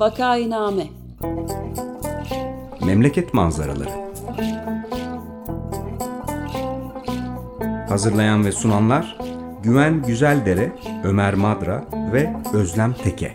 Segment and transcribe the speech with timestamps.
[0.00, 0.86] Vakainame
[2.86, 3.90] Memleket manzaraları
[7.88, 9.18] Hazırlayan ve sunanlar
[9.62, 10.72] Güven Güzeldere,
[11.04, 13.32] Ömer Madra ve Özlem Teke.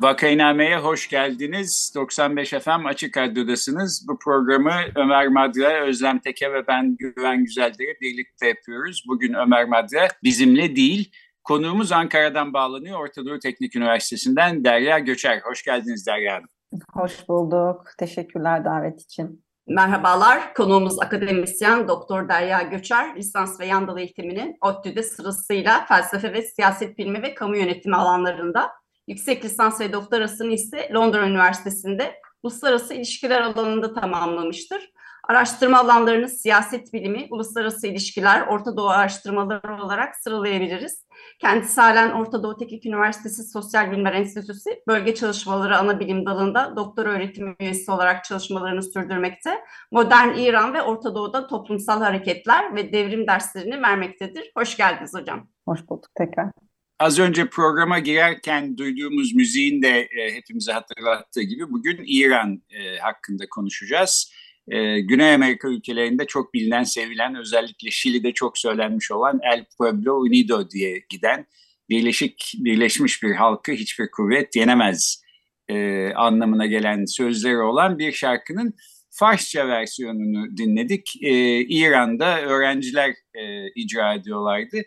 [0.00, 1.92] Vakainame'ye hoş geldiniz.
[1.94, 4.06] 95 FM Açık Radyo'dasınız.
[4.08, 9.04] Bu programı Ömer Madra, Özlem Teke ve ben Güven Güzeldere birlikte yapıyoruz.
[9.08, 11.10] Bugün Ömer Madra bizimle değil.
[11.46, 13.00] Konuğumuz Ankara'dan bağlanıyor.
[13.00, 15.40] Orta Doğu Teknik Üniversitesi'nden Derya Göçer.
[15.44, 16.48] Hoş geldiniz Derya Hanım.
[16.92, 17.86] Hoş bulduk.
[17.98, 19.44] Teşekkürler davet için.
[19.66, 26.42] Merhabalar, konuğumuz akademisyen Doktor Derya Göçer, lisans ve yan dal eğitimini ODTÜ'de sırasıyla felsefe ve
[26.42, 28.70] siyaset bilimi ve kamu yönetimi alanlarında,
[29.08, 34.92] yüksek lisans ve doktorasını ise Londra Üniversitesi'nde uluslararası ilişkiler alanında tamamlamıştır.
[35.28, 41.05] Araştırma alanlarını siyaset bilimi, uluslararası ilişkiler, Orta Doğu araştırmaları olarak sıralayabiliriz.
[41.38, 47.06] Kendisi halen Orta Doğu Teknik Üniversitesi Sosyal Bilimler Enstitüsü Bölge Çalışmaları Ana Bilim Dalı'nda doktor
[47.06, 49.64] öğretim üyesi olarak çalışmalarını sürdürmekte.
[49.90, 54.50] Modern İran ve Orta Doğu'da toplumsal hareketler ve devrim derslerini vermektedir.
[54.56, 55.48] Hoş geldiniz hocam.
[55.64, 56.50] Hoş bulduk tekrar.
[56.98, 63.44] Az önce programa girerken duyduğumuz müziğin de e, hepimize hatırlattığı gibi bugün İran e, hakkında
[63.50, 64.32] konuşacağız.
[64.68, 70.70] E, Güney Amerika ülkelerinde çok bilinen, sevilen, özellikle Şili'de çok söylenmiş olan El Pueblo Unido
[70.70, 71.46] diye giden
[71.88, 75.22] birleşik birleşmiş bir halkı hiçbir kuvvet yenemez
[75.68, 78.74] e, anlamına gelen sözleri olan bir şarkının
[79.10, 81.12] Farsça versiyonunu dinledik.
[81.22, 84.82] E, İran'da öğrenciler e, icra ediyorlardı.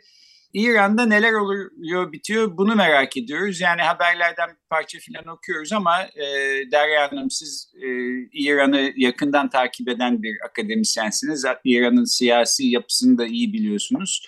[0.54, 3.62] İran'da neler oluyor bitiyor bunu merak ediyoruz.
[3.62, 6.26] Yani haberlerden bir parça falan okuyoruz ama e,
[6.72, 7.88] Derya Hanım siz e,
[8.34, 11.46] İran'ı yakından takip eden bir akademisyensiniz.
[11.64, 14.28] İran'ın siyasi yapısını da iyi biliyorsunuz.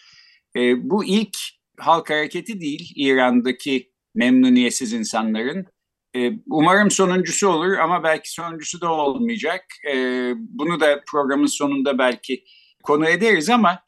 [0.55, 1.37] E, bu ilk
[1.77, 5.65] halk hareketi değil İran'daki memnuniyetsiz insanların.
[6.15, 9.65] E, umarım sonuncusu olur ama belki sonuncusu da olmayacak.
[9.93, 9.95] E,
[10.37, 12.43] bunu da programın sonunda belki
[12.83, 13.83] konu ederiz ama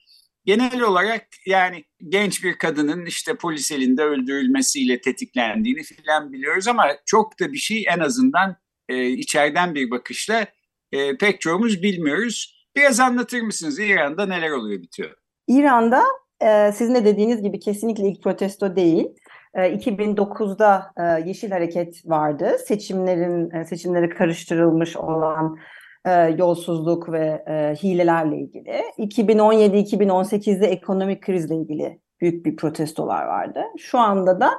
[0.45, 7.39] genel olarak yani genç bir kadının işte polis elinde öldürülmesiyle tetiklendiğini filan biliyoruz ama çok
[7.39, 8.55] da bir şey en azından
[8.89, 10.45] e, içeriden bir bakışla
[10.91, 12.67] e, pek çoğumuz bilmiyoruz.
[12.75, 15.15] Biraz anlatır mısınız İran'da neler oluyor bitiyor?
[15.47, 16.03] İran'da
[16.41, 19.05] e, sizin de dediğiniz gibi kesinlikle ilk protesto değil.
[19.53, 22.57] E, 2009'da e, Yeşil Hareket vardı.
[22.67, 25.57] Seçimlerin e, seçimleri karıştırılmış olan
[26.05, 28.81] e, yolsuzluk ve e, hilelerle ilgili.
[28.97, 33.63] 2017-2018'de ekonomik krizle ilgili büyük bir protestolar vardı.
[33.77, 34.49] Şu anda da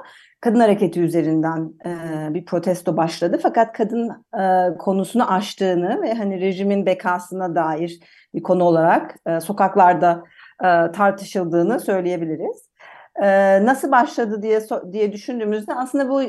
[0.41, 3.39] kadın hareketi üzerinden e, bir protesto başladı.
[3.43, 7.99] Fakat kadın e, konusunu aştığını ve hani rejimin bekasına dair
[8.33, 10.23] bir konu olarak e, sokaklarda
[10.63, 12.69] e, tartışıldığını söyleyebiliriz.
[13.23, 16.21] E, nasıl başladı diye diye düşündüğümüzde aslında bu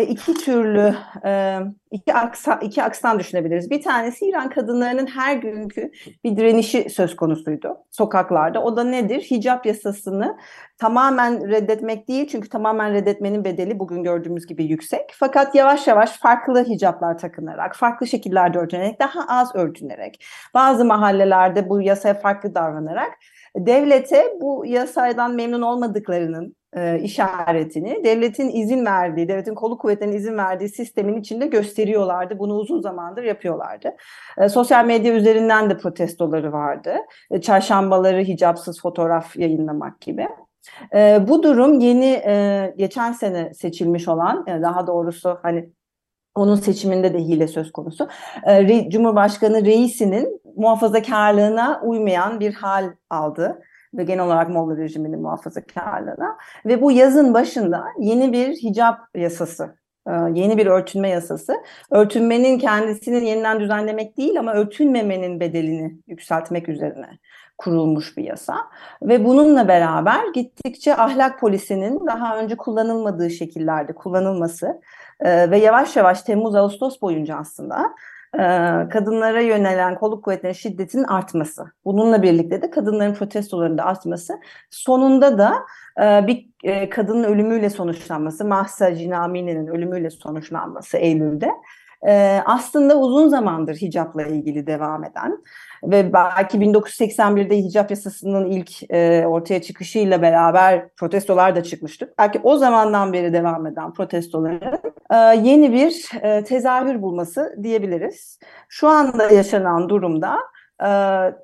[0.00, 0.94] iki türlü
[1.24, 1.58] e,
[1.90, 3.70] iki aksa iki akstan düşünebiliriz.
[3.70, 5.90] Bir tanesi İran kadınlarının her günkü
[6.24, 8.62] bir direnişi söz konusuydu sokaklarda.
[8.62, 9.20] O da nedir?
[9.20, 10.38] Hicap yasasını
[10.78, 15.14] tamamen reddetmek değil çünkü tamamen reddetmenin bedeli bugün gördüğümüz gibi yüksek.
[15.14, 20.24] Fakat yavaş yavaş farklı hicaplar takınarak, farklı şekillerde örtünerek, daha az örtünerek,
[20.54, 23.12] bazı mahallelerde bu yasaya farklı davranarak
[23.56, 30.68] devlete bu yasadan memnun olmadıklarının e, işaretini devletin izin verdiği, devletin kolu kuvvetlerinin izin verdiği
[30.68, 32.38] sistemin içinde gösteriyorlardı.
[32.38, 33.96] Bunu uzun zamandır yapıyorlardı.
[34.38, 36.94] E, sosyal medya üzerinden de protestoları vardı.
[37.30, 40.28] E, çarşambaları hicapsız fotoğraf yayınlamak gibi.
[40.94, 45.70] E, bu durum yeni e, geçen sene seçilmiş olan, e, daha doğrusu hani
[46.34, 48.08] onun seçiminde de hile söz konusu.
[48.46, 53.62] E, Cumhurbaşkanı reisinin muhafazakarlığına uymayan bir hal aldı
[53.94, 60.12] ve genel olarak Molla rejiminin muhafazakarlığına ve bu yazın başında yeni bir hicap yasası e,
[60.12, 61.54] yeni bir örtünme yasası.
[61.90, 67.18] Örtünmenin kendisinin yeniden düzenlemek değil ama örtünmemenin bedelini yükseltmek üzerine
[67.58, 68.56] kurulmuş bir yasa.
[69.02, 74.80] Ve bununla beraber gittikçe ahlak polisinin daha önce kullanılmadığı şekillerde kullanılması
[75.20, 77.94] e, ve yavaş yavaş Temmuz-Ağustos boyunca aslında
[78.90, 81.64] kadınlara yönelen kolluk kuvvetlerinin şiddetinin artması.
[81.84, 84.40] Bununla birlikte de kadınların protestolarının da artması.
[84.70, 85.54] Sonunda da
[86.26, 86.50] bir
[86.90, 91.50] kadının ölümüyle sonuçlanması, Mahsa Cinamine'nin ölümüyle sonuçlanması Eylül'de.
[92.44, 95.38] Aslında uzun zamandır hicapla ilgili devam eden
[95.84, 102.14] ve belki 1981'de hicap yasasının ilk e, ortaya çıkışıyla beraber protestolar da çıkmıştı.
[102.18, 104.78] Belki o zamandan beri devam eden protestoların
[105.10, 108.38] e, yeni bir e, tezahür bulması diyebiliriz.
[108.68, 110.38] Şu anda yaşanan durumda
[110.80, 110.88] e,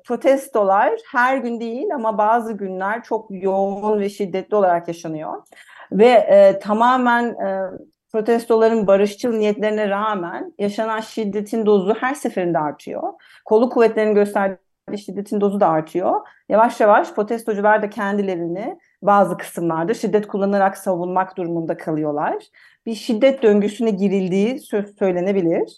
[0.05, 5.33] protestolar her gün değil ama bazı günler çok yoğun ve şiddetli olarak yaşanıyor.
[5.91, 7.69] Ve e, tamamen e,
[8.11, 13.03] protestoların barışçıl niyetlerine rağmen yaşanan şiddetin dozu her seferinde artıyor.
[13.45, 16.21] Kolu kuvvetlerin gösterdiği şiddetin dozu da artıyor.
[16.49, 22.43] Yavaş yavaş protestocular da kendilerini bazı kısımlarda şiddet kullanarak savunmak durumunda kalıyorlar.
[22.85, 25.77] Bir şiddet döngüsüne girildiği söz söylenebilir.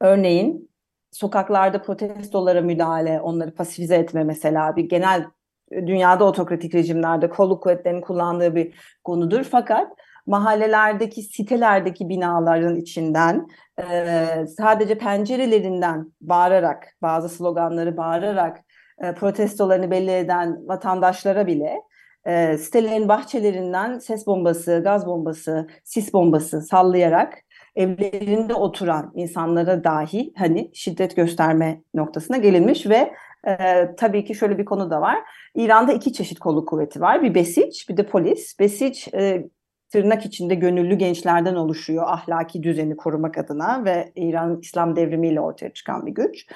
[0.00, 0.70] Örneğin
[1.10, 5.26] sokaklarda protestolara müdahale, onları pasifize etme mesela bir genel
[5.72, 8.74] dünyada otokratik rejimlerde kolluk kuvvetlerinin kullandığı bir
[9.04, 9.44] konudur.
[9.44, 9.92] Fakat
[10.26, 13.46] mahallelerdeki, sitelerdeki binaların içinden
[13.78, 14.26] e,
[14.58, 18.60] sadece pencerelerinden bağırarak, bazı sloganları bağırarak
[19.02, 21.82] e, protestolarını belli eden vatandaşlara bile
[22.26, 27.38] e, sitelerin bahçelerinden ses bombası, gaz bombası, sis bombası sallayarak
[27.76, 33.12] evlerinde oturan insanlara dahi hani şiddet gösterme noktasına gelinmiş ve
[33.48, 33.54] e,
[33.96, 35.18] tabii ki şöyle bir konu da var.
[35.54, 37.22] İran'da iki çeşit kolluk kuvveti var.
[37.22, 38.58] Bir besiç, bir de polis.
[38.58, 39.44] Besiç e,
[39.92, 46.06] tırnak içinde gönüllü gençlerden oluşuyor ahlaki düzeni korumak adına ve İran İslam devrimiyle ortaya çıkan
[46.06, 46.46] bir güç.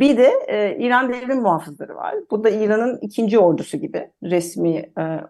[0.00, 2.14] Bir de e, İran devrim muhafızları var.
[2.30, 5.20] Bu da İran'ın ikinci ordusu gibi resmi e,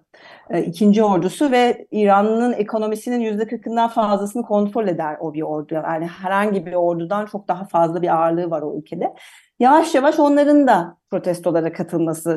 [0.50, 5.74] e, ikinci ordusu ve İran'ın ekonomisinin yüzde kırkından fazlasını kontrol eder o bir ordu.
[5.74, 9.14] Yani herhangi bir ordudan çok daha fazla bir ağırlığı var o ülkede.
[9.58, 12.36] Yavaş yavaş onların da protestolara katılması,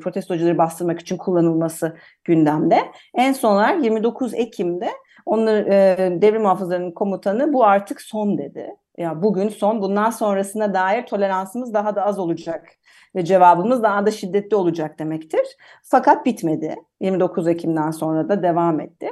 [0.00, 2.78] protestocuları bastırmak için kullanılması gündemde.
[3.14, 4.90] En son olarak 29 Ekim'de
[5.26, 8.76] onlar e, devrim muhafızlarının komutanı bu artık son dedi.
[8.98, 12.68] Ya bugün son, bundan sonrasına dair toleransımız daha da az olacak
[13.16, 15.56] ve cevabımız daha da şiddetli olacak demektir.
[15.82, 16.76] Fakat bitmedi.
[17.00, 19.10] 29 Ekim'den sonra da devam etti.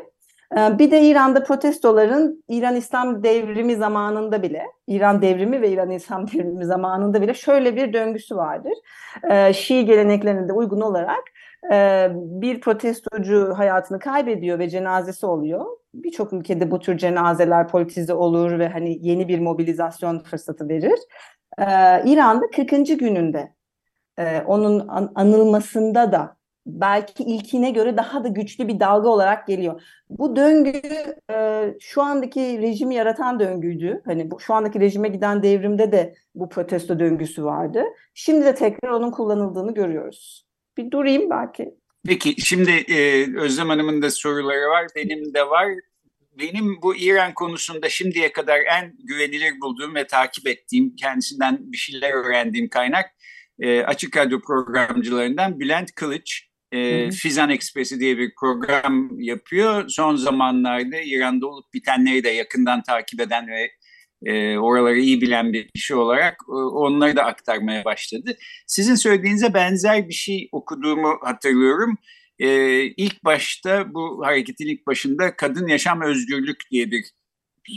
[0.57, 6.27] Ee, bir de İran'da protestoların İran İslam devrimi zamanında bile, İran devrimi ve İran İslam
[6.33, 8.73] devrimi zamanında bile şöyle bir döngüsü vardır.
[9.31, 11.25] Ee, Şii geleneklerine de uygun olarak
[11.73, 15.67] e, bir protestocu hayatını kaybediyor ve cenazesi oluyor.
[15.95, 20.99] Birçok ülkede bu tür cenazeler politize olur ve hani yeni bir mobilizasyon fırsatı verir.
[21.59, 21.65] Ee,
[22.05, 22.71] İran'da 40.
[22.99, 23.55] gününde
[24.19, 26.37] e, onun anılmasında da
[26.67, 29.83] belki ilkine göre daha da güçlü bir dalga olarak geliyor.
[30.11, 30.83] Bu döngü
[31.31, 34.03] e, şu andaki rejimi yaratan döngüydü.
[34.05, 37.85] Hani bu, şu andaki rejime giden devrimde de bu protesto döngüsü vardı.
[38.15, 40.47] Şimdi de tekrar onun kullanıldığını görüyoruz.
[40.77, 41.75] Bir durayım belki.
[42.07, 45.69] Peki şimdi e, Özlem Hanım'ın da soruları var, benim de var.
[46.39, 52.13] Benim bu İran konusunda şimdiye kadar en güvenilir bulduğum ve takip ettiğim, kendisinden bir şeyler
[52.13, 53.11] öğrendiğim kaynak
[53.59, 56.49] e, Açık Radyo programcılarından Bülent Kılıç.
[56.73, 59.85] E, Fizan Ekspresi diye bir program yapıyor.
[59.89, 63.71] Son zamanlarda İran'da olup bitenleri de yakından takip eden ve
[64.25, 68.37] e, oraları iyi bilen bir kişi olarak e, onları da aktarmaya başladı.
[68.67, 71.99] Sizin söylediğinize benzer bir şey okuduğumu hatırlıyorum.
[72.39, 77.05] E, ilk başta bu hareketin ilk başında kadın yaşam özgürlük diye bir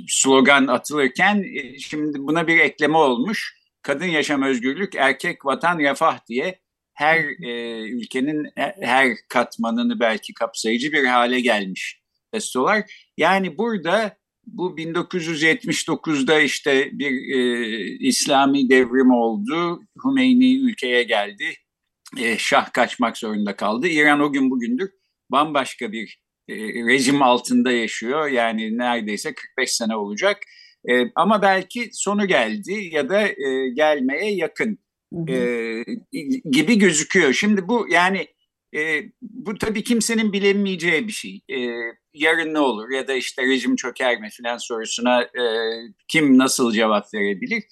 [0.08, 3.58] slogan atılırken e, şimdi buna bir ekleme olmuş.
[3.82, 6.60] Kadın yaşam özgürlük, erkek vatan refah diye
[6.94, 12.02] her e, ülkenin e, her katmanını belki kapsayıcı bir hale gelmiş
[12.32, 12.84] festolar.
[13.18, 19.81] Yani burada bu 1979'da işte bir e, İslami devrim oldu.
[20.06, 21.54] Hümeyni ülkeye geldi.
[22.18, 23.87] E, Şah kaçmak zorunda kaldı.
[23.87, 24.89] İran o gün bugündür
[25.31, 28.27] bambaşka bir e, rejim altında yaşıyor.
[28.27, 30.37] Yani neredeyse 45 sene olacak.
[30.89, 34.80] E, ama belki sonu geldi ya da e, gelmeye yakın
[35.30, 35.83] e,
[36.51, 37.33] gibi gözüküyor.
[37.33, 38.27] Şimdi bu yani
[38.75, 41.42] e, bu tabii kimsenin bilemeyeceği bir şey.
[41.49, 41.57] E,
[42.18, 45.44] yarın ne olur ya da işte rejim çöker mi filan sorusuna e,
[46.07, 47.64] kim nasıl cevap verebilir?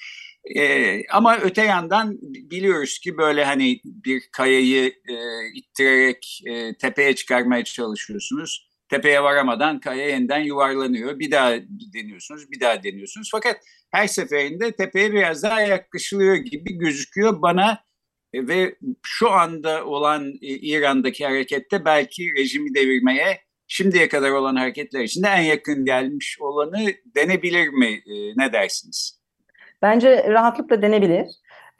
[0.55, 5.15] E, ama öte yandan biliyoruz ki böyle hani bir kayayı e,
[5.53, 8.69] ittirerek e, tepeye çıkarmaya çalışıyorsunuz.
[8.89, 11.19] Tepeye varamadan kaya yeniden yuvarlanıyor.
[11.19, 11.53] Bir daha
[11.93, 13.29] deniyorsunuz, bir daha deniyorsunuz.
[13.31, 13.57] Fakat
[13.91, 17.83] her seferinde tepeye biraz daha yaklaşılıyor gibi gözüküyor bana
[18.33, 25.27] e, ve şu anda olan İran'daki harekette belki rejimi devirmeye şimdiye kadar olan hareketler içinde
[25.27, 26.77] en yakın gelmiş olanı
[27.15, 27.87] denebilir mi?
[27.87, 29.19] E, ne dersiniz?
[29.81, 31.27] Bence rahatlıkla denebilir.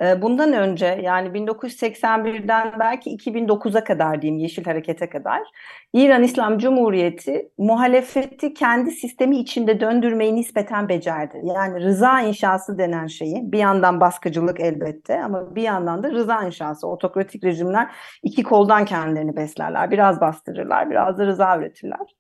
[0.02, 5.42] Ee, bundan önce yani 1981'den belki 2009'a kadar diyeyim Yeşil Hareket'e kadar
[5.94, 11.42] İran İslam Cumhuriyeti muhalefeti kendi sistemi içinde döndürmeyi nispeten becerdi.
[11.44, 16.88] Yani rıza inşası denen şeyi bir yandan baskıcılık elbette ama bir yandan da rıza inşası.
[16.88, 17.88] Otokratik rejimler
[18.24, 19.92] iki koldan kendilerini beslerler.
[19.92, 22.16] Biraz bastırırlar, biraz da rıza üretirler.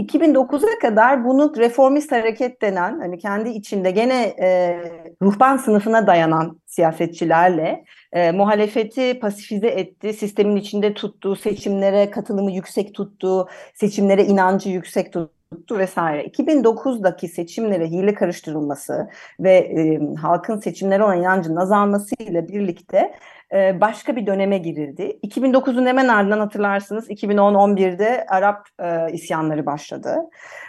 [0.00, 4.78] 2009'a kadar bunu reformist hareket denen hani kendi içinde gene e,
[5.22, 13.48] ruhban sınıfına dayanan siyasetçilerle e, muhalefeti pasifize etti, sistemin içinde tuttu, seçimlere katılımı yüksek tuttu,
[13.74, 16.26] seçimlere inancı yüksek tuttu vesaire.
[16.26, 19.08] 2009'daki seçimlere hile karıştırılması
[19.40, 23.12] ve e, halkın seçimlere olan inancının azalmasıyla birlikte
[23.54, 25.18] e, başka bir döneme girildi.
[25.26, 30.16] 2009'un hemen ardından hatırlarsınız 2010-11'de Arap e, isyanları başladı.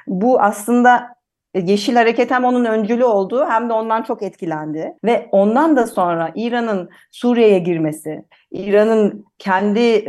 [0.08, 1.16] Bu aslında
[1.56, 4.94] Yeşil Hareket hem onun öncülü oldu hem de ondan çok etkilendi.
[5.04, 10.06] Ve ondan da sonra İran'ın Suriye'ye girmesi, İran'ın kendi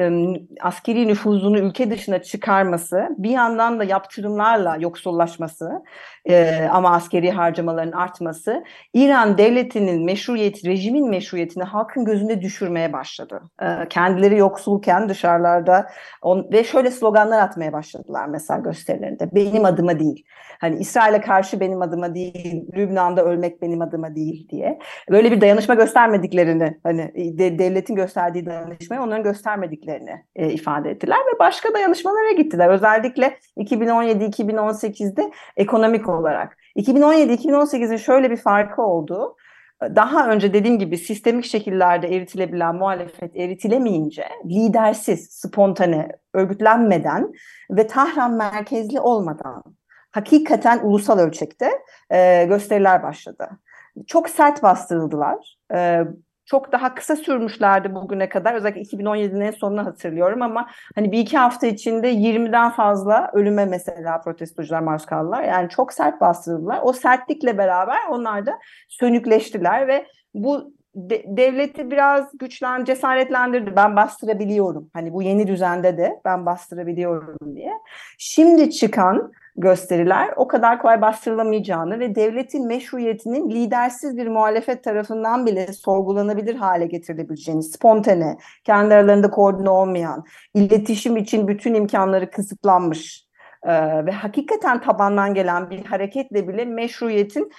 [0.61, 5.83] askeri nüfuzunu ülke dışına çıkarması, bir yandan da yaptırımlarla yoksullaşması
[6.71, 13.43] ama askeri harcamaların artması, İran devletinin meşruiyeti, rejimin meşruiyetini halkın gözünde düşürmeye başladı.
[13.91, 15.87] Kendileri yoksulken dışarılarda
[16.53, 19.29] ve şöyle sloganlar atmaya başladılar mesela gösterilerinde.
[19.35, 20.25] Benim adıma değil.
[20.61, 24.79] Hani İsrail'e karşı benim adıma değil, Lübnan'da ölmek benim adıma değil diye.
[25.11, 31.39] Böyle bir dayanışma göstermediklerini, hani de, devletin gösterdiği dayanışmayı onların göstermediklerini e, ifade ettiler ve
[31.39, 32.69] başka dayanışmalara gittiler.
[32.69, 36.57] Özellikle 2017-2018'de ekonomik olarak.
[36.77, 39.37] 2017-2018'in şöyle bir farkı oldu
[39.83, 47.33] daha önce dediğim gibi sistemik şekillerde eritilebilen muhalefet eritilemeyince lidersiz, spontane, örgütlenmeden
[47.71, 49.63] ve Tahran merkezli olmadan
[50.11, 51.71] hakikaten ulusal ölçekte
[52.11, 53.49] e, gösteriler başladı.
[54.07, 55.57] Çok sert bastırıldılar.
[55.75, 56.05] E,
[56.45, 58.55] çok daha kısa sürmüşlerdi bugüne kadar.
[58.55, 64.21] Özellikle 2017'nin en sonunu hatırlıyorum ama hani bir iki hafta içinde 20'den fazla ölüme mesela
[64.21, 65.43] protestocular maruz kaldılar.
[65.43, 66.81] Yani çok sert bastırıldılar.
[66.83, 68.59] O sertlikle beraber onlar da
[68.89, 73.77] sönükleştiler ve bu de, devleti biraz güçlen, cesaretlendirdi.
[73.77, 74.91] Ben bastırabiliyorum.
[74.93, 77.73] Hani bu yeni düzende de ben bastırabiliyorum diye.
[78.19, 85.73] Şimdi çıkan gösteriler o kadar kolay bastırılamayacağını ve devletin meşruiyetinin lidersiz bir muhalefet tarafından bile
[85.73, 93.27] sorgulanabilir hale getirilebileceğini, spontane, kendi aralarında koordine olmayan, iletişim için bütün imkanları kısıtlanmış
[93.63, 97.51] e, ve hakikaten tabandan gelen bir hareketle bile meşruiyetin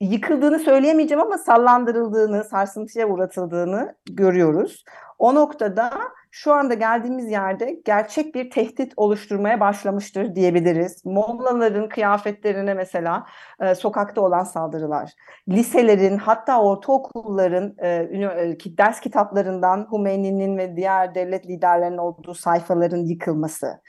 [0.00, 4.84] yıkıldığını söyleyemeyeceğim ama sallandırıldığını, sarsıntıya uğratıldığını görüyoruz.
[5.18, 5.90] O noktada
[6.34, 11.04] şu anda geldiğimiz yerde gerçek bir tehdit oluşturmaya başlamıştır diyebiliriz.
[11.04, 13.26] Mollaların kıyafetlerine mesela
[13.60, 15.12] e, sokakta olan saldırılar,
[15.48, 23.80] liselerin hatta ortaokulların e, e ders kitaplarından Hümeyni'nin ve diğer devlet liderlerinin olduğu sayfaların yıkılması,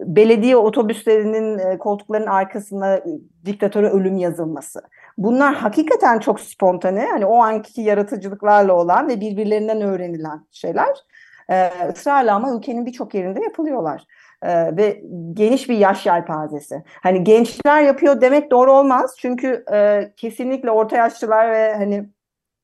[0.00, 3.00] belediye otobüslerinin e, koltukların arkasına
[3.44, 4.80] diktatöre ölüm yazılması.
[5.18, 11.04] Bunlar hakikaten çok spontane, hani o anki yaratıcılıklarla olan ve birbirlerinden öğrenilen şeyler.
[11.50, 14.04] Ee, ısrarla ama ülkenin birçok yerinde yapılıyorlar.
[14.42, 16.82] Ee, ve geniş bir yaş yelpazesi.
[17.02, 19.16] Hani gençler yapıyor demek doğru olmaz.
[19.18, 22.08] Çünkü e, kesinlikle orta yaşlılar ve hani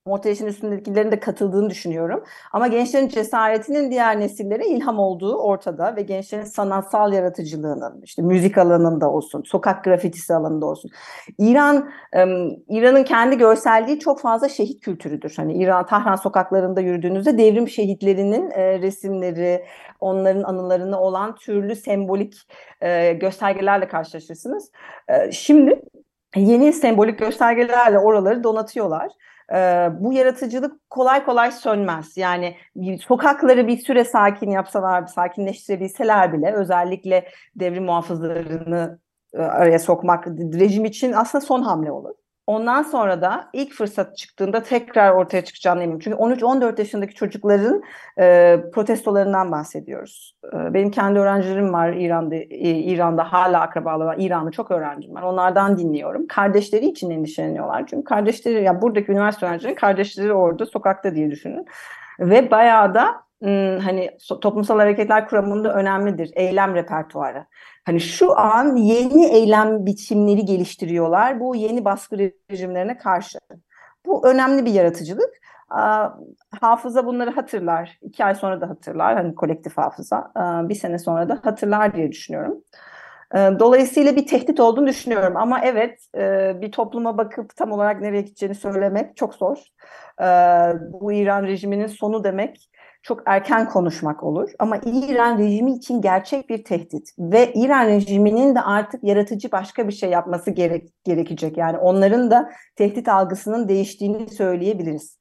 [0.05, 2.25] orta yaşın üstündekilerin de katıldığını düşünüyorum.
[2.53, 9.11] Ama gençlerin cesaretinin diğer nesillere ilham olduğu ortada ve gençlerin sanatsal yaratıcılığının, işte müzik alanında
[9.11, 10.91] olsun, sokak grafitisi alanında olsun.
[11.39, 11.91] İran,
[12.69, 15.35] İran'ın kendi görselliği çok fazla şehit kültürüdür.
[15.37, 18.51] Hani İran, Tahran sokaklarında yürüdüğünüzde devrim şehitlerinin
[18.83, 19.65] resimleri,
[20.01, 22.35] onların anılarına olan türlü sembolik
[23.21, 24.71] göstergelerle karşılaşırsınız.
[25.31, 25.83] Şimdi
[26.37, 29.09] yeni sembolik göstergelerle oraları donatıyorlar
[30.01, 32.17] bu yaratıcılık kolay kolay sönmez.
[32.17, 32.57] Yani
[33.01, 38.99] sokakları bir süre sakin yapsalar, sakinleştirebilseler bile özellikle devrim muhafızlarını
[39.37, 42.15] araya sokmak rejim için aslında son hamle olur.
[42.47, 45.99] Ondan sonra da ilk fırsat çıktığında tekrar ortaya çıkacağını eminim.
[45.99, 47.83] Çünkü 13-14 yaşındaki çocukların
[48.19, 50.37] e, protestolarından bahsediyoruz.
[50.45, 54.17] E, benim kendi öğrencilerim var İran'da, e, İran'da hala akrabaları var.
[54.19, 55.23] İran'da çok öğrencim var.
[55.23, 56.27] Onlardan dinliyorum.
[56.27, 57.87] Kardeşleri için endişeleniyorlar.
[57.87, 61.67] Çünkü kardeşleri, ya buradaki üniversite öğrencilerin kardeşleri orada sokakta diye düşünün.
[62.21, 63.30] Ve bayağı da
[63.83, 66.31] hani toplumsal hareketler kuramında önemlidir.
[66.35, 67.47] Eylem repertuarı.
[67.87, 72.17] Hani şu an yeni eylem biçimleri geliştiriyorlar bu yeni baskı
[72.51, 73.39] rejimlerine karşı.
[74.07, 75.31] Bu önemli bir yaratıcılık.
[76.61, 77.99] Hafıza bunları hatırlar.
[78.03, 79.15] İki ay sonra da hatırlar.
[79.15, 80.33] Hani kolektif hafıza.
[80.69, 82.65] Bir sene sonra da hatırlar diye düşünüyorum.
[83.35, 85.37] Dolayısıyla bir tehdit olduğunu düşünüyorum.
[85.37, 86.01] Ama evet
[86.63, 89.59] bir topluma bakıp tam olarak nereye gideceğini söylemek çok zor.
[90.79, 92.70] Bu İran rejiminin sonu demek
[93.03, 94.51] çok erken konuşmak olur.
[94.59, 99.93] Ama İran rejimi için gerçek bir tehdit ve İran rejiminin de artık yaratıcı başka bir
[99.93, 101.57] şey yapması gerek, gerekecek.
[101.57, 105.19] Yani onların da tehdit algısının değiştiğini söyleyebiliriz.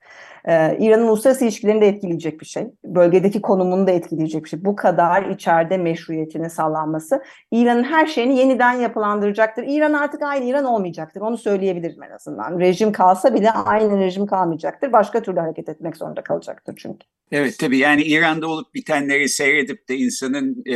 [0.47, 2.63] Ee, İran'ın uluslararası ilişkilerini de etkileyecek bir şey.
[2.85, 4.65] Bölgedeki konumunu da etkileyecek bir şey.
[4.65, 9.63] Bu kadar içeride meşruiyetinin sağlanması İran'ın her şeyini yeniden yapılandıracaktır.
[9.67, 11.21] İran artık aynı İran olmayacaktır.
[11.21, 12.59] Onu söyleyebilirim en azından.
[12.59, 14.91] Rejim kalsa bile aynı rejim kalmayacaktır.
[14.91, 17.07] Başka türlü hareket etmek zorunda kalacaktır çünkü.
[17.31, 20.75] Evet tabii yani İran'da olup bitenleri seyredip de insanın e,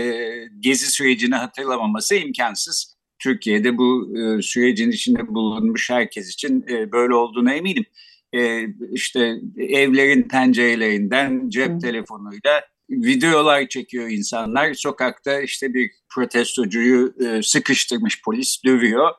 [0.60, 2.94] gezi sürecini hatırlamaması imkansız.
[3.20, 7.86] Türkiye'de bu e, sürecin içinde bulunmuş herkes için e, böyle olduğuna eminim.
[8.36, 14.74] E, işte evlerin pencerelerinden cep telefonuyla videolar çekiyor insanlar.
[14.74, 19.12] Sokakta işte bir protestocuyu e, sıkıştırmış polis, dövüyor.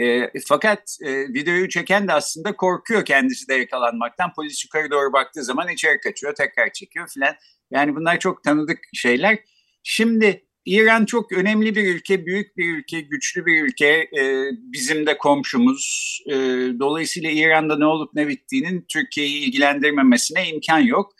[0.00, 4.32] E, fakat e, videoyu çeken de aslında korkuyor kendisi de yakalanmaktan.
[4.36, 7.34] Polis yukarı doğru baktığı zaman içeri kaçıyor, tekrar çekiyor filan.
[7.70, 9.38] Yani bunlar çok tanıdık şeyler.
[9.82, 13.86] Şimdi İran çok önemli bir ülke, büyük bir ülke, güçlü bir ülke.
[14.18, 16.18] E, bizim de komşumuz.
[16.26, 16.34] E,
[16.80, 21.12] dolayısıyla İran'da ne olup ne bittiğinin Türkiye'yi ilgilendirmemesine imkan yok.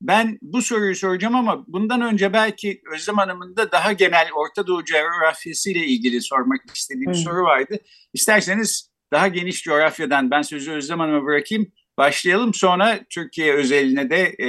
[0.00, 4.84] Ben bu soruyu soracağım ama bundan önce belki Özlem Hanım'ın da daha genel Orta Doğu
[4.84, 7.78] coğrafyası ile ilgili sormak istediğim bir soru vardı.
[8.12, 11.72] İsterseniz daha geniş coğrafyadan ben sözü Özlem Hanım'a bırakayım.
[11.98, 14.46] Başlayalım sonra Türkiye özeline de e,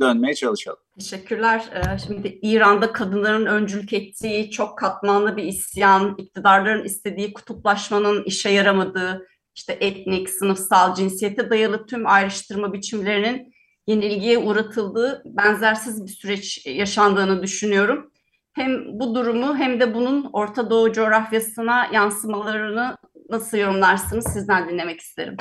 [0.00, 0.81] dönmeye çalışalım.
[0.98, 1.64] Teşekkürler.
[1.74, 9.26] Ee, şimdi İran'da kadınların öncülük ettiği çok katmanlı bir isyan, iktidarların istediği kutuplaşmanın işe yaramadığı,
[9.54, 13.54] işte etnik, sınıfsal, cinsiyete dayalı tüm ayrıştırma biçimlerinin
[13.86, 18.12] yenilgiye uğratıldığı benzersiz bir süreç yaşandığını düşünüyorum.
[18.52, 22.96] Hem bu durumu hem de bunun Orta Doğu coğrafyasına yansımalarını
[23.30, 25.36] nasıl yorumlarsınız sizden dinlemek isterim.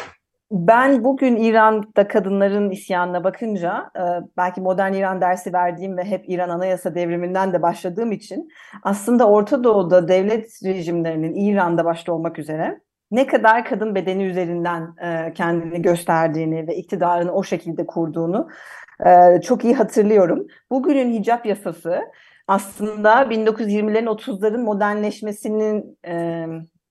[0.51, 4.03] Ben bugün İran'da kadınların isyanına bakınca e,
[4.38, 8.50] belki modern İran dersi verdiğim ve hep İran anayasa devriminden de başladığım için
[8.84, 12.81] aslında Orta Doğu'da devlet rejimlerinin İran'da başta olmak üzere
[13.12, 18.50] ne kadar kadın bedeni üzerinden e, kendini gösterdiğini ve iktidarını o şekilde kurduğunu
[19.05, 20.48] e, çok iyi hatırlıyorum.
[20.70, 22.00] Bugünün hicap yasası
[22.48, 25.98] aslında 1920'lerin 30'ların modernleşmesinin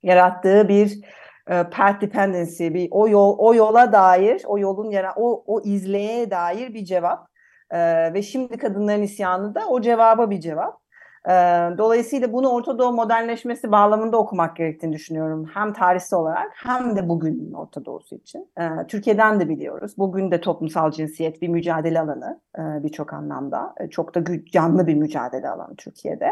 [0.03, 1.01] yarattığı bir
[1.47, 6.75] path dependency, bir o yol o yola dair, o yolun yara o o izleye dair
[6.75, 7.31] bir cevap.
[7.71, 7.79] E,
[8.15, 10.81] ve şimdi kadınların isyanı da o cevaba bir cevap.
[11.27, 11.33] E,
[11.79, 15.51] dolayısıyla bunu Orta Doğu modernleşmesi bağlamında okumak gerektiğini düşünüyorum.
[15.55, 18.51] Hem tarihsel olarak hem de bugünün Orta Doğusu için.
[18.59, 19.95] E, Türkiye'den de biliyoruz.
[19.99, 23.75] Bugün de toplumsal cinsiyet bir mücadele alanı e, birçok anlamda.
[23.81, 26.31] E, çok da canlı bir mücadele alanı Türkiye'de.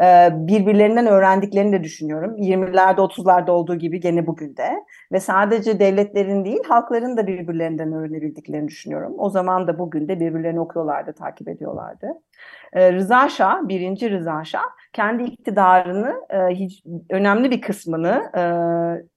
[0.00, 2.36] E, birbirlerinden öğrendiklerini de düşünüyorum.
[2.38, 4.84] 20'lerde 30'larda olduğu gibi gene bugün de.
[5.12, 9.14] Ve sadece devletlerin değil halkların da birbirlerinden öğrenebildiklerini düşünüyorum.
[9.18, 12.06] O zaman da bugün de birbirlerini okuyorlardı, takip ediyorlardı.
[12.72, 18.30] E, Rıza Şah, birinci Rıza Şah kendi iktidarını e, hiç, önemli bir kısmını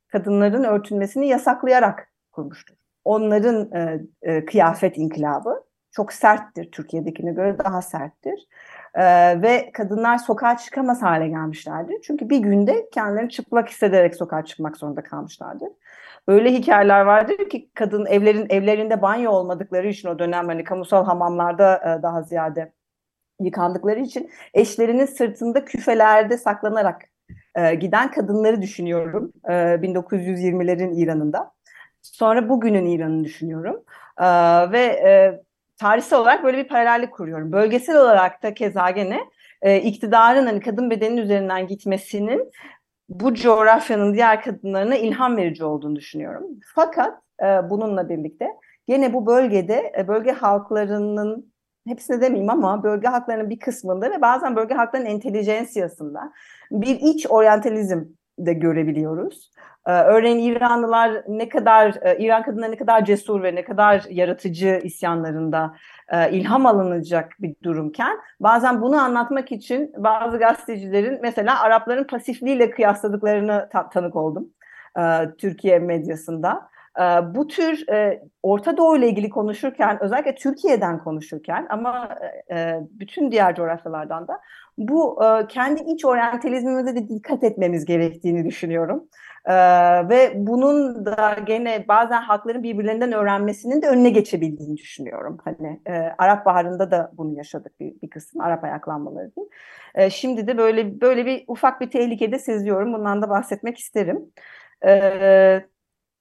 [0.07, 2.75] kadınların örtünmesini yasaklayarak kurmuştur.
[3.05, 3.69] Onların
[4.45, 6.71] kıyafet inkılabı çok serttir.
[6.71, 8.47] Türkiye'dekine göre daha serttir.
[8.95, 11.93] Ee, ve kadınlar sokağa çıkamaz hale gelmişlerdi.
[12.03, 15.65] Çünkü bir günde kendilerini çıplak hissederek sokağa çıkmak zorunda kalmışlardı.
[16.27, 21.97] Öyle hikayeler vardır ki kadın evlerin evlerinde banyo olmadıkları için o dönem hani kamusal hamamlarda
[21.99, 22.71] e, daha ziyade
[23.39, 27.01] yıkandıkları için eşlerinin sırtında küfelerde saklanarak
[27.55, 31.51] e, giden kadınları düşünüyorum e, 1920'lerin İran'ında.
[32.01, 33.83] Sonra bugünün İran'ını düşünüyorum.
[34.17, 34.25] E,
[34.71, 35.41] ve e,
[35.83, 37.51] tarihsel olarak böyle bir paralellik kuruyorum.
[37.51, 39.19] Bölgesel olarak da keza gene
[39.61, 42.51] e, iktidarın hani kadın bedeninin üzerinden gitmesinin
[43.09, 46.45] bu coğrafyanın diğer kadınlarına ilham verici olduğunu düşünüyorum.
[46.75, 48.47] Fakat e, bununla birlikte
[48.87, 51.53] gene bu bölgede e, bölge halklarının
[51.87, 56.33] hepsine demeyeyim ama bölge halklarının bir kısmında ve bazen bölge halklarının entelijensiyasında
[56.71, 58.01] bir iç oryantalizm
[58.39, 59.51] de görebiliyoruz.
[59.87, 64.79] Ee, örneğin İranlılar ne kadar, e, İran kadınları ne kadar cesur ve ne kadar yaratıcı
[64.83, 65.75] isyanlarında
[66.09, 73.69] e, ilham alınacak bir durumken bazen bunu anlatmak için bazı gazetecilerin mesela Arapların pasifliğiyle kıyasladıklarını
[73.71, 74.49] ta- tanık oldum
[74.99, 75.01] e,
[75.37, 76.73] Türkiye medyasında.
[77.23, 77.85] Bu tür
[78.43, 82.17] Orta Doğu ile ilgili konuşurken özellikle Türkiye'den konuşurken ama
[82.89, 84.39] bütün diğer coğrafyalardan da
[84.77, 89.09] bu kendi iç oryantalizmimize de dikkat etmemiz gerektiğini düşünüyorum.
[89.45, 89.53] Ee,
[90.09, 95.37] ve bunun da gene bazen halkların birbirlerinden öğrenmesinin de önüne geçebildiğini düşünüyorum.
[95.43, 99.47] Hani e, Arap Baharı'nda da bunu yaşadık bir, bir kısım Arap ayaklanmaları değil.
[99.95, 102.93] E, şimdi de böyle böyle bir ufak bir tehlikede seziyorum.
[102.93, 104.31] Bundan da bahsetmek isterim.
[104.85, 104.91] E,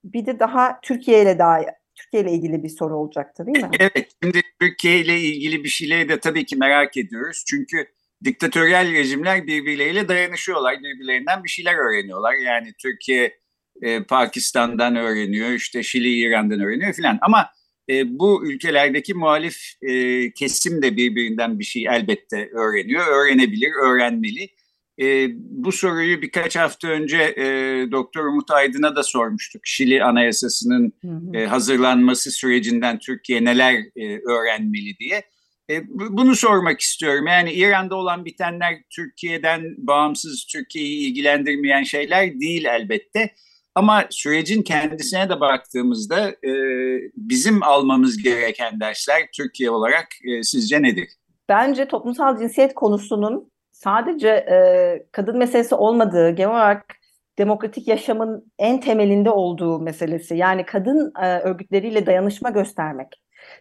[0.05, 1.61] bir de daha Türkiye ile daha
[1.95, 3.71] Türkiye ile ilgili bir soru olacaktı değil mi?
[3.81, 7.45] Evet, şimdi Türkiye ile ilgili bir şeyleri de tabii ki merak ediyoruz.
[7.49, 7.87] Çünkü
[8.25, 10.79] diktatöryel rejimler birbirleriyle dayanışıyorlar.
[10.79, 12.35] Birbirlerinden bir şeyler öğreniyorlar.
[12.35, 13.39] Yani Türkiye
[13.83, 17.19] e, Pakistan'dan öğreniyor, işte Şili İran'dan öğreniyor filan.
[17.21, 17.51] Ama
[17.91, 24.49] e, bu ülkelerdeki muhalif e, kesim de birbirinden bir şey elbette öğreniyor, öğrenebilir, öğrenmeli.
[25.01, 27.45] E, bu soruyu birkaç hafta önce e,
[27.93, 29.63] Doktor Umut Aydın'a da sormuştuk.
[29.65, 30.93] Şili Anayasası'nın
[31.35, 35.23] e, hazırlanması sürecinden Türkiye neler e, öğrenmeli diye.
[35.71, 37.27] E, bunu sormak istiyorum.
[37.27, 43.31] Yani İran'da olan bitenler Türkiye'den bağımsız, Türkiye'yi ilgilendirmeyen şeyler değil elbette.
[43.75, 46.53] Ama sürecin kendisine de baktığımızda e,
[47.17, 51.09] bizim almamız gereken dersler Türkiye olarak e, sizce nedir?
[51.49, 54.47] Bence toplumsal cinsiyet konusunun sadece
[55.13, 56.95] kadın meselesi olmadığı, genel olarak
[57.39, 60.37] demokratik yaşamın en temelinde olduğu meselesi.
[60.37, 63.09] Yani kadın örgütleriyle dayanışma göstermek,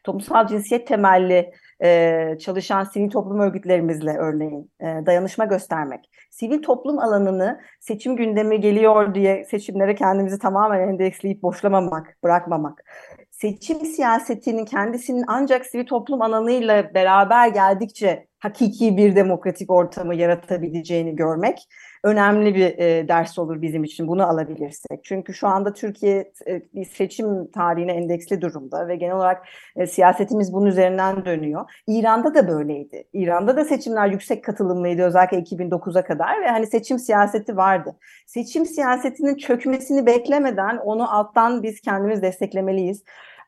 [0.04, 1.52] toplumsal cinsiyet temelli
[1.84, 9.15] e, çalışan sivil toplum örgütlerimizle örneğin e, dayanışma göstermek, sivil toplum alanını seçim gündemi geliyor
[9.15, 12.84] diye seçimlere kendimizi tamamen endeksleyip boşlamamak, bırakmamak,
[13.32, 21.67] seçim siyasetinin kendisinin ancak sivil toplum alanıyla beraber geldikçe hakiki bir demokratik ortamı yaratabileceğini görmek
[22.04, 25.04] önemli bir e, ders olur bizim için bunu alabilirsek.
[25.04, 30.54] Çünkü şu anda Türkiye e, bir seçim tarihine endeksli durumda ve genel olarak e, siyasetimiz
[30.54, 31.72] bunun üzerinden dönüyor.
[31.88, 33.04] İran'da da böyleydi.
[33.14, 37.96] İran'da da seçimler yüksek katılımlıydı özellikle 2009'a kadar ve hani seçim siyaseti vardı.
[38.28, 43.04] Seçim siyasetinin çökmesini beklemeden onu alttan biz kendimiz desteklemeliyiz.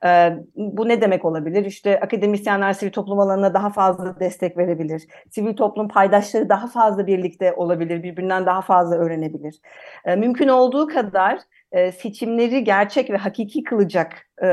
[0.05, 1.65] Ee, bu ne demek olabilir?
[1.65, 5.07] İşte akademisyenler sivil toplum alanına daha fazla destek verebilir.
[5.31, 9.59] Sivil toplum paydaşları daha fazla birlikte olabilir, birbirinden daha fazla öğrenebilir.
[10.05, 11.39] Ee, mümkün olduğu kadar
[11.73, 14.47] e, seçimleri gerçek ve hakiki kılacak e,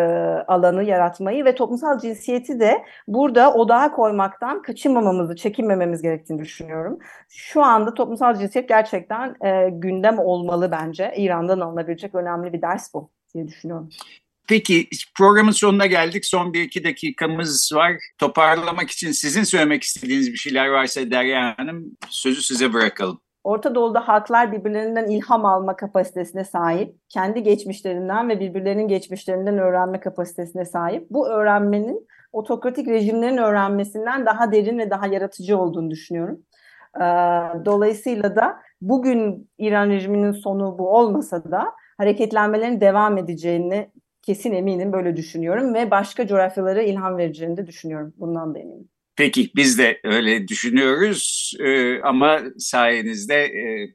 [0.48, 6.98] alanı yaratmayı ve toplumsal cinsiyeti de burada odağa koymaktan kaçınmamamızı, çekinmememiz gerektiğini düşünüyorum.
[7.28, 11.12] Şu anda toplumsal cinsiyet gerçekten e, gündem olmalı bence.
[11.16, 13.88] İran'dan alınabilecek önemli bir ders bu diye düşünüyorum.
[14.50, 16.26] Peki programın sonuna geldik.
[16.26, 17.92] Son bir iki dakikamız var.
[18.18, 23.20] Toparlamak için sizin söylemek istediğiniz bir şeyler varsa Derya Hanım sözü size bırakalım.
[23.44, 30.64] Orta Doğu'da halklar birbirlerinden ilham alma kapasitesine sahip, kendi geçmişlerinden ve birbirlerinin geçmişlerinden öğrenme kapasitesine
[30.64, 31.06] sahip.
[31.10, 36.40] Bu öğrenmenin otokratik rejimlerin öğrenmesinden daha derin ve daha yaratıcı olduğunu düşünüyorum.
[37.64, 43.90] Dolayısıyla da bugün İran rejiminin sonu bu olmasa da hareketlenmelerin devam edeceğini
[44.22, 48.14] kesin eminim böyle düşünüyorum ve başka coğrafyalara ilham vereceğini de düşünüyorum.
[48.16, 48.88] Bundan da eminim.
[49.16, 53.94] Peki biz de öyle düşünüyoruz ee, ama sayenizde e,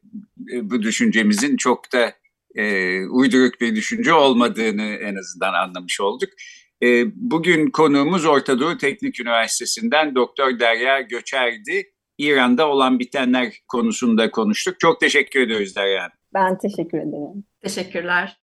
[0.61, 2.13] bu düşüncemizin çok da
[2.55, 6.29] e, uyduruk bir düşünce olmadığını en azından anlamış olduk.
[6.83, 11.83] E, bugün konuğumuz Orta Doğu Teknik Üniversitesi'nden Doktor Derya Göçer'di.
[12.17, 14.79] İran'da olan bitenler konusunda konuştuk.
[14.79, 17.43] Çok teşekkür ediyoruz Derya Ben teşekkür ederim.
[17.61, 18.37] Teşekkürler.